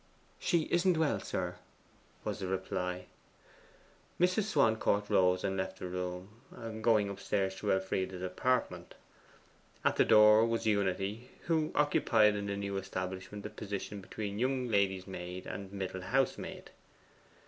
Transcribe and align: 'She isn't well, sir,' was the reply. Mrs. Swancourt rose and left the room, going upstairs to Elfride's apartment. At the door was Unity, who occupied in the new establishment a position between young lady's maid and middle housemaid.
'She 0.39 0.63
isn't 0.71 0.97
well, 0.97 1.19
sir,' 1.19 1.57
was 2.23 2.39
the 2.39 2.47
reply. 2.47 3.05
Mrs. 4.19 4.45
Swancourt 4.45 5.11
rose 5.11 5.43
and 5.43 5.55
left 5.57 5.77
the 5.77 5.87
room, 5.87 6.41
going 6.81 7.07
upstairs 7.07 7.53
to 7.57 7.71
Elfride's 7.71 8.19
apartment. 8.23 8.95
At 9.85 9.97
the 9.97 10.03
door 10.03 10.43
was 10.43 10.65
Unity, 10.65 11.29
who 11.43 11.71
occupied 11.75 12.35
in 12.35 12.47
the 12.47 12.57
new 12.57 12.77
establishment 12.77 13.45
a 13.45 13.51
position 13.51 14.01
between 14.01 14.39
young 14.39 14.69
lady's 14.69 15.05
maid 15.05 15.45
and 15.45 15.71
middle 15.71 16.01
housemaid. 16.01 16.71